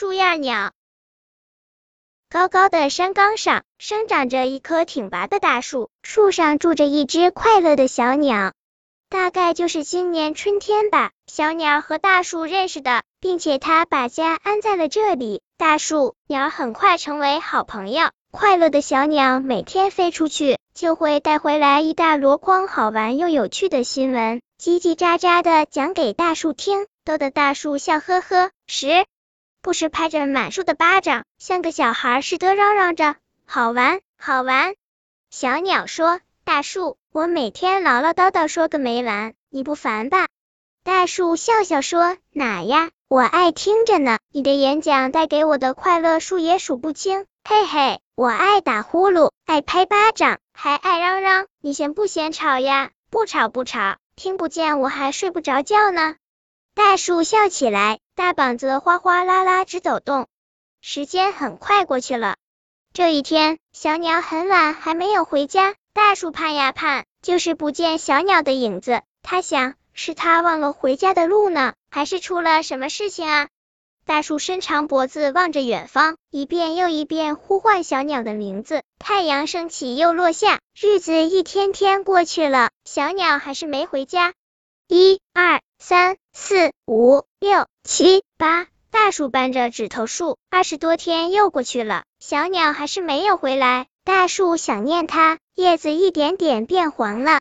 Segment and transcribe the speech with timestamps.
[0.00, 0.70] 树叶鸟。
[2.30, 8.52] 高高的山岗上生长着一棵挺拔的大树，树上住着一只快乐的小鸟。
[9.08, 15.42] 大概就是今年春天吧，小鸟和大树认识的，并且它把家安在了这里。
[15.56, 18.10] 大树鸟很快成为好朋友。
[18.30, 29.04] 快乐的小鸟每天飞出去，就会带回来一大箩筐好玩又有趣的新闻，叽叽喳喳的讲给大树听，逗得大树笑呵呵，时
[29.60, 34.74] 不时拍着满树的巴掌，像个小孩似的嚷嚷着：“好玩，好玩。”
[35.30, 40.28] 小鸟说：“大树，我每天唠唠叨叨说个没完，你不烦吧？”
[40.84, 51.46] 大树笑笑说：“哪呀，我爱听着呢，你的演讲带给我的快乐数也数不清。”嘿嘿，我爱打呼噜，爱拍巴掌，还爱嚷嚷。
[51.60, 52.90] 你嫌不嫌吵呀？
[53.10, 56.16] 不吵不吵，听不见我还睡不着觉呢。
[56.74, 60.26] 大树笑起来，大膀子哗哗啦啦直抖动。
[60.80, 62.34] 时间很快过去了。
[62.92, 69.02] 这一天，小鸟很晚还没有回家，大树盼呀盼，就是不见小鸟的影子。
[69.22, 73.48] 他想，是他忘了回家的路呢，还是出了什么事情啊？
[74.04, 78.82] 大树伸长脖子望着远方，一遍又一遍呼唤小鸟的名字。
[78.98, 84.34] 太阳升起又落下，日子一天天过去了，小鸟还是没回家。
[84.88, 93.86] 一、二、三、四、五、六、七、八，大树扳着指头数，二十多天又过去了，小鸟还是没有回来。
[94.04, 97.40] 大树想念它，叶子一点点变黄了。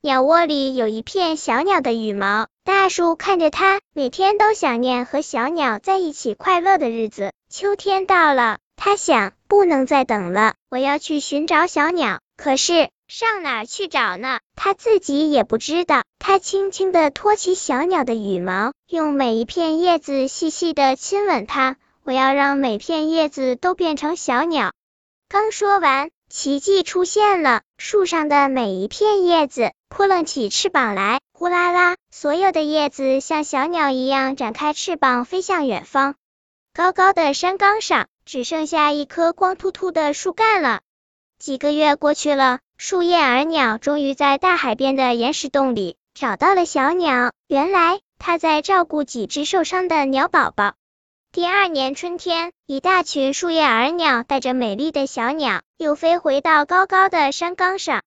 [0.00, 7.32] 鸟窝里有一片小鸟的羽毛，大树看着它，每天都想念和小鸟在一起快乐的日子。
[7.50, 12.20] 秋天到了，它想，不能再等了，我要去寻找小鸟。
[12.36, 14.40] 可是上哪儿去找呢？
[14.54, 16.04] 它自己也不知道。
[16.18, 21.76] 它轻轻地托起小鸟的羽毛，用每一片叶子细细的亲吻它。
[22.04, 24.72] 我要让每片叶子都变成小鸟。
[25.28, 26.10] 刚说完。
[26.28, 36.16] 奇迹出现了，树上的每一片叶子扑棱起翅膀来，呼啦啦，所有的叶子像小鸟一样展开翅膀飞向远方。
[36.74, 40.80] 高高的山岗上只剩下一棵光秃秃的树干了。
[41.38, 47.32] 几个月过去了，树叶儿鸟终于在大海边的岩石洞里找到了小鸟。
[47.46, 50.74] 原来，它在照顾几只受伤的鸟宝宝。
[51.32, 58.02] 第二年春天，一大群树叶儿鸟带着美丽的小鸟，又飞回到高高的山岗上。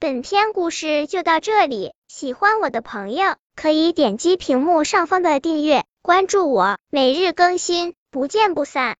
[0.00, 8.96] 本篇故事就到这里，喜欢我的朋友可以点击屏幕上方的订阅，关注我，每日更新，不见不散。